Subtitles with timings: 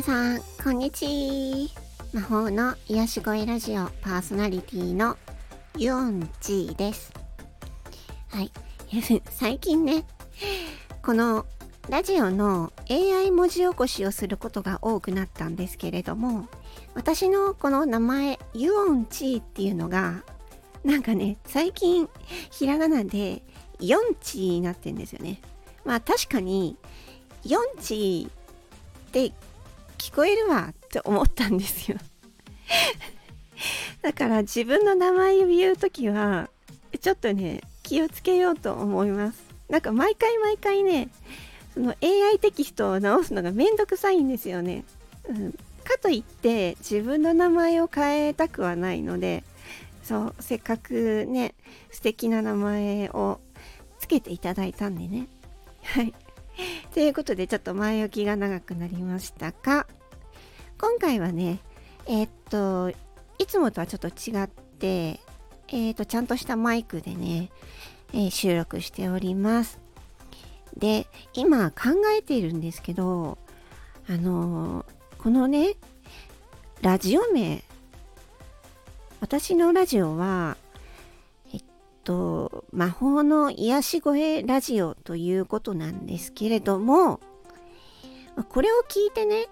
[0.00, 1.68] 皆さん、こんにちは。
[2.14, 5.18] 魔法の癒し声ラジオパーソナリティの
[5.76, 7.12] ユンチーです。
[8.30, 8.50] はい。
[9.28, 10.06] 最近ね、
[11.02, 11.44] この
[11.90, 16.48] ラジオの AI 文字起こしをすることが多くなったんですけれども、
[16.94, 20.24] 私のこの名前、ユオンチーっていうのが、
[20.82, 22.08] なんかね、最近
[22.50, 23.42] ひらがなで
[23.78, 25.42] ヨンチーになってんですよね。
[25.84, 26.78] まあ確かに、
[27.44, 29.34] ヨンチーって
[30.00, 31.98] 聞こえるわって思ったんですよ。
[34.00, 36.48] だから自分の名前を言うときは
[37.00, 39.44] ちょっとね気をつけようと思います。
[39.68, 41.10] なんか毎回毎回ね
[41.74, 44.84] その AI テキストを直すのがめんどくさいんですよね、
[45.28, 45.52] うん、
[45.84, 49.44] かといって自分の名前を変えたくはないので
[50.02, 51.54] そうせっかくね
[51.92, 53.38] 素敵な名前を
[54.00, 55.28] つけていただいたんでね。
[55.84, 56.12] はい。
[56.92, 59.86] ということでちょっと前置きが長くなりましたが
[60.78, 61.60] 今回はね
[62.06, 62.90] えー、っと
[63.38, 65.20] いつもとはちょっと違って
[65.68, 67.50] えー、っとちゃんとしたマイクでね、
[68.12, 69.78] えー、収録しております。
[70.76, 73.38] で今考えているんですけど
[74.08, 74.84] あの
[75.18, 75.74] このね
[76.80, 77.62] ラジオ名
[79.20, 80.56] 私のラジオは
[82.10, 87.20] と魔法の癒し声ラジオということなんですけれども
[88.48, 89.46] これを聞いてね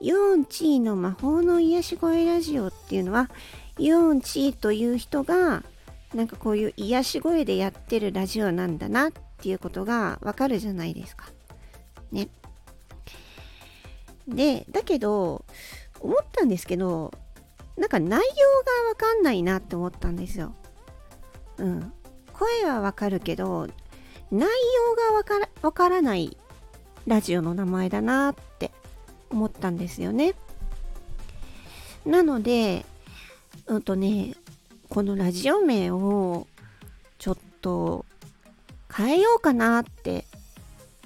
[0.00, 3.28] ユオンチーの魔法の癒し声ラジオっていうのは
[3.76, 5.64] ユオンチーという人が
[6.14, 11.26] なんかこういう癒し声でやってるラジオなんだなっていうことがわかるじゃないですか。
[12.12, 12.28] ね。
[14.28, 15.44] で、だけど
[15.98, 17.12] 思ったんですけど
[17.76, 20.54] なんか内容がわかんないなって思ったんですよ。
[21.58, 21.92] うん、
[22.32, 23.68] 声はわかるけど
[24.30, 26.36] 内容がわからわからない
[27.06, 28.70] ラジオの名前だなって
[29.30, 30.34] 思ったんですよね。
[32.06, 32.84] なので、
[33.66, 34.34] うんとね、
[34.88, 36.46] このラジオ名を
[37.18, 38.04] ちょっと
[38.94, 40.24] 変えようかなって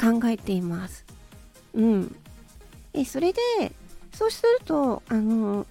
[0.00, 1.04] 考えています。
[1.74, 2.16] うん。
[2.92, 3.40] え、それで、
[4.12, 5.66] そうすると、あの、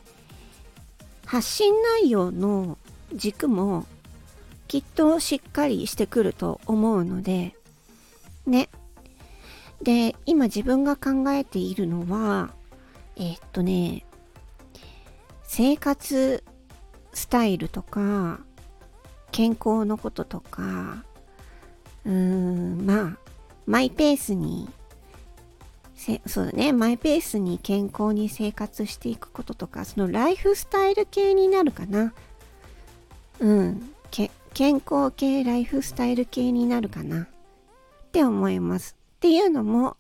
[1.26, 2.78] 発信内容の
[3.14, 3.86] 軸も
[4.72, 7.58] きっとしっかりしてくると思うので、
[8.48, 8.70] ね。
[9.82, 12.54] で、今自分が考えているのは、
[13.18, 14.06] えー、っとね、
[15.44, 16.42] 生活
[17.12, 18.40] スタイルとか、
[19.34, 21.04] 健康のこととか、
[22.06, 23.18] うーん、まあ、
[23.66, 24.70] マイペースに、
[26.26, 32.14] そうだね、マイペースに健康に生活していくこととか、そのライフスタイル系になるかな。
[33.42, 33.91] うん。
[34.54, 37.28] 健康系ライフスタイル系になるかなっ
[38.12, 38.96] て思います。
[39.18, 39.98] っていうのも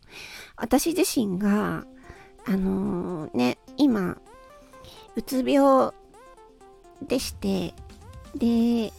[0.55, 1.85] 私自身が
[2.45, 4.17] あのー、ね今
[5.15, 5.91] うつ病
[7.07, 7.73] でして
[8.35, 8.91] で、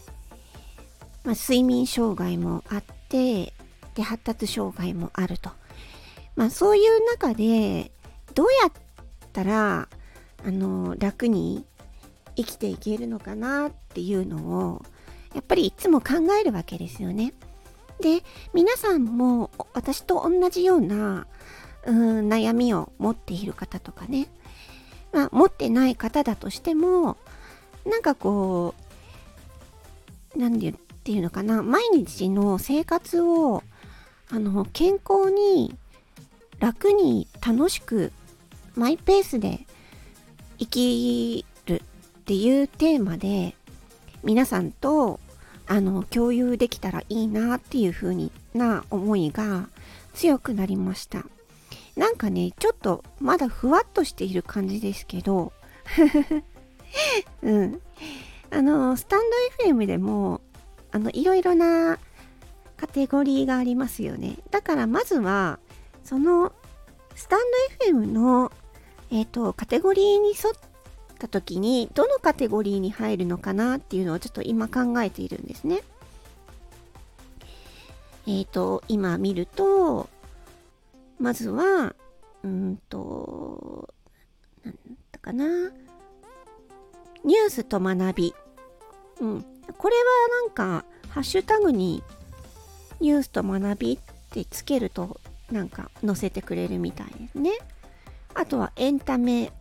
[1.24, 3.52] まあ、睡眠障害もあって
[3.94, 5.50] で発達障害もあると。
[6.36, 7.90] まあそういう中で
[8.34, 8.72] どうやっ
[9.32, 9.88] たら
[10.44, 11.64] あの、楽に
[12.36, 14.82] 生きていけるのかなっていうのを
[15.34, 17.34] やっぱりいつも考えるわけですよね。
[18.00, 18.22] で、
[18.52, 21.26] 皆さんも私と同じような
[21.84, 24.28] うん悩みを持っている方とかね、
[25.12, 27.16] まあ、持ってない方だとしても、
[27.84, 28.74] なんかこ
[30.34, 33.62] う、なんでっていうのかな、毎日の生活を、
[34.30, 35.76] あの、健康に、
[36.58, 38.12] 楽に、楽しく、
[38.74, 39.66] マイペースで
[40.58, 41.82] 生きる
[42.20, 43.56] っていうテーマで、
[44.22, 45.20] 皆さんと
[45.66, 49.68] あの共有できたらいいなっていう風にな思いが
[50.14, 51.24] 強くなりました。
[51.96, 55.52] なんかねちょっとまだふわっとしている感じですけど。
[57.42, 57.80] うん。
[58.50, 59.22] あのスタン
[59.58, 60.42] ド FM でも
[60.90, 61.98] あのいろいろな
[62.76, 64.36] カテゴリーがありますよね。
[64.50, 65.58] だからまずは
[66.04, 66.52] その
[67.14, 67.40] スタン
[67.80, 68.52] ド FM の
[69.10, 70.71] え、ー、とカテゴリーに沿って
[71.22, 75.82] た時にどのカテゴリーに入るのかなっていうのをちょっと今考えているんですね。
[78.26, 80.08] えっ、ー、と、今見ると、
[81.18, 81.94] まずは、
[82.42, 83.88] うんと、
[84.64, 84.74] なん
[85.10, 85.46] だかな。
[87.24, 88.34] ニュースと学び。
[89.20, 89.44] うん。
[89.78, 90.02] これは
[90.44, 92.02] なんか、ハッシュタグに
[93.00, 93.98] ニュースと学びっ
[94.30, 95.20] てつけると、
[95.50, 97.52] なんか載せてくれるみたいですね。
[98.34, 99.52] あとはエンタメ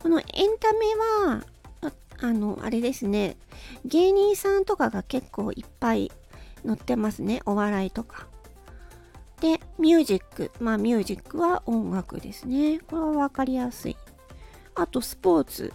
[0.00, 0.26] このエン
[0.58, 0.78] タメ
[1.26, 1.44] は、
[1.82, 3.36] ああの、あれですね、
[3.84, 6.10] 芸人さんとかが結構いっぱい
[6.66, 8.26] 載ってますね、お笑いとか。
[9.40, 10.50] で、ミュージック。
[10.60, 12.80] まあ、ミュージックは音楽ですね。
[12.80, 13.96] これは分かりやすい。
[14.74, 15.72] あと、スポーツ。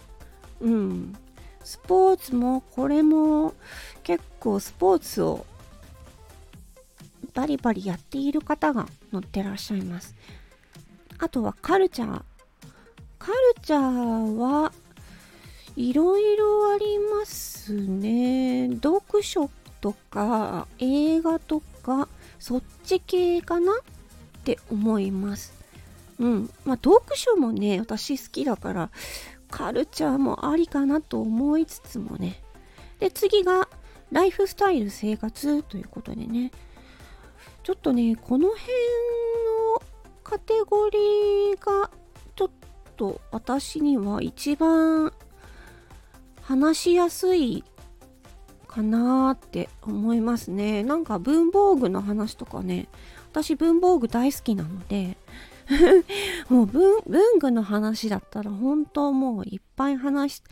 [0.60, 1.14] うん。
[1.62, 3.54] スポーツも、これも
[4.02, 5.46] 結構スポーツを
[7.32, 10.14] バリバリやっている方が乗ってらっしゃいます。
[11.18, 12.22] あとはカルチャー。
[13.24, 14.70] カルチャーは
[15.76, 18.68] いろいろありますね。
[18.68, 19.48] 読書
[19.80, 22.06] とか映画とか
[22.38, 23.76] そっち系かなっ
[24.44, 25.54] て思います。
[26.18, 26.50] うん。
[26.66, 28.90] まあ読書もね、私好きだから
[29.50, 32.42] カルチャーもありかなと思いつつもね。
[32.98, 33.70] で、次が
[34.12, 36.52] ライフスタイル生活ということでね。
[37.62, 39.82] ちょっとね、この辺の
[40.22, 41.90] カテゴリーが
[42.36, 42.50] ちょっ
[42.96, 45.12] と私には一番
[46.42, 47.64] 話しやすい
[48.66, 50.82] かなーって思いますね。
[50.82, 52.88] なんか文房具の話とかね、
[53.30, 55.16] 私文房具大好きなので
[56.48, 60.42] もう文文具の話だったら本当もういっぱい話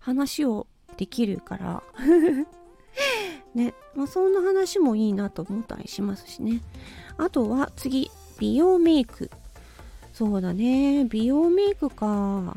[0.00, 0.66] 話を
[0.96, 1.82] できるから
[3.54, 6.60] ね、まあ、そんな話もいいなと思ったりしますしね。
[7.18, 9.30] あとは次、美容メイク。
[10.16, 12.56] そうだね、美容メイクか。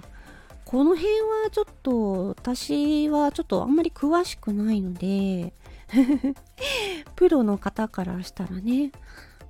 [0.63, 1.13] この辺
[1.43, 5.51] はちょっと私はちょっとあんまり詳しくないので
[7.17, 8.93] プロの方からしたらね。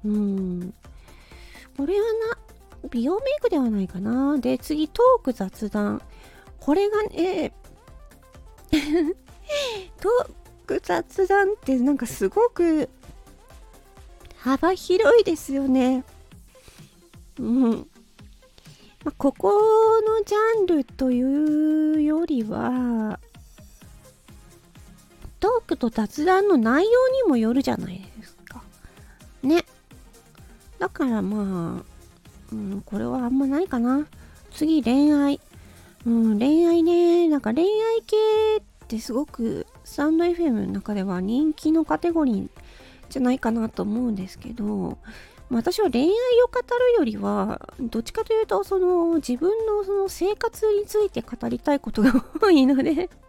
[0.04, 0.74] うん。
[1.78, 2.08] これは
[2.82, 4.40] な美容メイクではないかな。
[4.40, 6.02] で次トーク雑談。
[6.60, 7.54] これがね
[10.02, 10.32] トー
[10.66, 12.90] ク雑談ってなんかすごく
[14.38, 16.04] 幅広いですよね。
[17.38, 17.88] うん。
[19.06, 23.20] まあ、ここのジャンルというよりは
[25.40, 28.62] トークと雑談の内容にもよるじゃないですか。
[29.42, 29.64] ね。
[30.80, 31.84] だからまあ、
[32.52, 34.06] うん、これはあんまないかな。
[34.52, 35.40] 次、恋愛。
[36.06, 37.30] うん、恋愛ね。
[37.30, 38.18] なんか恋愛系
[38.58, 42.50] ってすごくスタンド FM の中では人気のカテゴリー
[43.10, 44.98] じゃないかなと思うんですけど、
[45.52, 46.12] 私は恋愛を
[46.48, 53.10] 語るよりはどっちかというとその自分のその生活について語りたいことが多いので。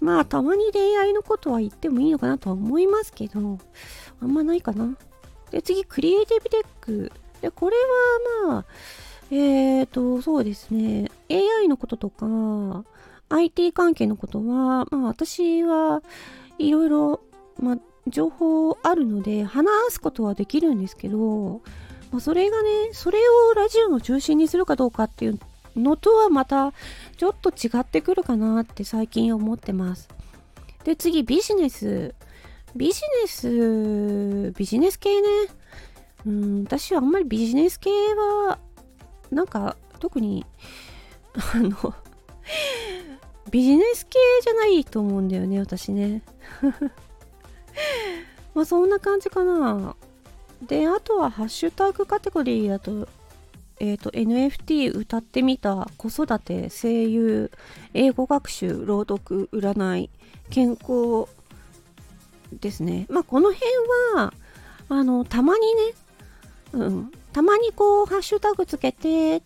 [0.00, 3.58] まあたまに恋愛のことは言ってもいいのかなとは思いますけど
[4.20, 4.96] あんまないかな。
[5.50, 7.12] で次クリエイティブテック。
[7.40, 7.76] でこれ
[8.46, 8.64] はまあ
[9.30, 11.10] えっ、ー、とそうですね。
[11.30, 12.84] AI のこととか
[13.28, 16.02] IT 関係のことはまあ私は
[16.58, 17.20] いろいろ
[17.60, 17.78] まあ
[18.10, 21.60] 情報あるので話すことはできるんですけど、
[22.10, 23.18] まあ、それがねそれ
[23.50, 25.38] をラジオの中心にするかどうかっていう
[25.76, 26.72] のとはまた
[27.16, 30.08] ちょっと違ってくるかなって最近思ってます。
[30.84, 32.14] で次ビジネス。
[32.76, 35.28] ビジネスビジネス系ね。
[36.26, 38.58] うん私はあんまりビジネス系は
[39.30, 40.44] なんか特に
[41.34, 41.94] あの
[43.50, 46.22] ビジネス系じゃないと思うんだよね私ね。
[48.54, 49.94] まあそんな感じかな。
[50.62, 53.08] で、あとはハッシュタグカテゴリーだと、
[53.80, 57.52] えっ、ー、と、NFT 歌ってみた子育て、声優、
[57.94, 60.10] 英語学習、朗読、占い、
[60.50, 61.26] 健康
[62.52, 63.06] ですね。
[63.08, 63.70] まあこの辺
[64.14, 64.32] は、
[64.88, 65.80] あの、たまにね、
[66.72, 69.42] うん、たまにこう、ハッシュタグつけて、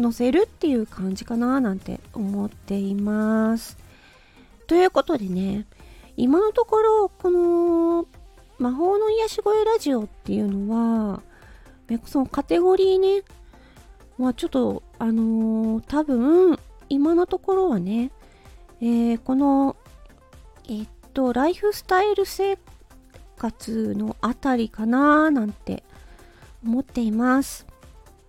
[0.00, 3.78] 載せるっていう感じかななんて思っています。
[4.66, 5.66] ということでね、
[6.16, 8.06] 今のところこの
[8.58, 11.22] 魔法の癒し声ラジオっていうのは
[12.06, 13.22] そのカテゴリーね
[14.16, 18.10] まあちょっとあのー、多分今のところはね、
[18.80, 19.76] えー、この
[20.68, 22.58] えっとライフスタイル生
[23.36, 25.82] 活のあたりかななんて
[26.64, 27.66] 思っています。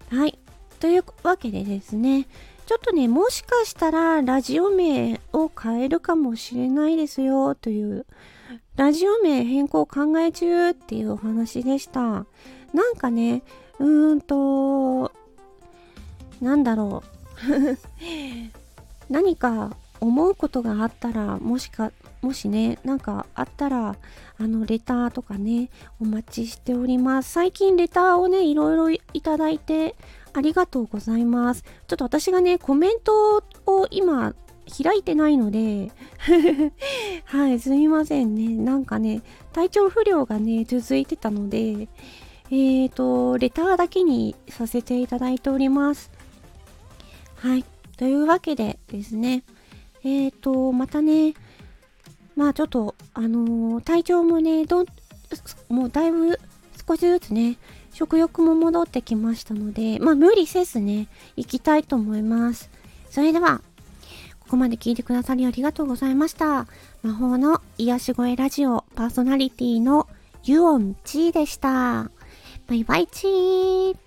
[0.10, 0.40] はい。
[0.80, 2.28] というわけでですね
[2.66, 8.06] ちょっとね、もしかしたらラジオ名を変えるかもしれないですよという、
[8.76, 12.02] ラジオ名変更考え中っていうお話でした。
[12.02, 12.26] な
[12.90, 13.44] んかね、
[13.80, 15.12] うーんと、
[16.42, 17.16] なんだろう。
[19.14, 19.78] 何か
[20.08, 23.96] 思うことがあったら、もしか、もしね、なんかあったら、
[24.38, 25.70] あの、レターとかね、
[26.02, 27.32] お待ちしております。
[27.32, 29.96] 最近レターをね、いろいろいただいて、
[30.34, 31.64] ありがとうございます。
[31.88, 34.34] ちょっと私がね、コメントを今
[34.84, 35.92] 開いてないので
[37.26, 38.50] はい、すみませんね。
[38.50, 39.22] なんかね、
[39.54, 41.88] 体調不良がね、続いてたので、
[42.52, 46.12] えっ、ー、と、レターだけにさせていただいております。
[47.38, 47.64] はい。
[47.98, 49.44] というわけでですね、
[50.06, 51.34] えっ、ー、と、またね、
[52.36, 54.86] まあちょっと、あのー、体調もね、ど
[55.68, 56.40] もうだいぶ
[56.88, 57.58] 少しずつね、
[57.92, 62.70] 食欲も戻ってきましたので、まあ無理せずね、行きたいと思います。
[63.10, 63.62] それでは、
[64.42, 66.68] ここまで聞いてくださりありがとうございました。
[67.02, 70.08] 魔法の癒し声ラジオパーソナリティの
[70.44, 72.12] ユオンチーでした。
[72.68, 74.05] バイバイチー